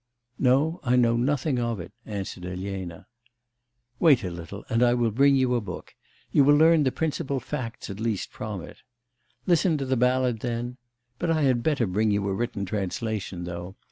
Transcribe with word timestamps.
'No, 0.39 0.79
I 0.81 0.95
know 0.95 1.15
nothing 1.15 1.59
of 1.59 1.79
it,' 1.79 1.93
answered 2.07 2.43
Elena. 2.43 3.05
'Wait 3.99 4.23
a 4.23 4.31
little 4.31 4.65
and 4.67 4.81
I 4.81 4.95
will 4.95 5.11
bring 5.11 5.35
you 5.35 5.53
a 5.53 5.61
book. 5.61 5.93
You 6.31 6.43
will 6.43 6.55
learn 6.55 6.81
the 6.81 6.91
principal 6.91 7.39
facts 7.39 7.87
at 7.87 7.99
least 7.99 8.31
from 8.31 8.63
it. 8.63 8.77
Listen 9.45 9.77
to 9.77 9.85
the 9.85 9.95
ballad 9.97 10.39
then.... 10.39 10.77
But 11.19 11.29
I 11.29 11.43
had 11.43 11.61
better 11.61 11.85
bring 11.85 12.09
you 12.09 12.27
a 12.27 12.33
written 12.33 12.65
translation, 12.65 13.43
though. 13.43 13.75